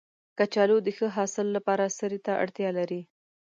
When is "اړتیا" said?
2.43-2.69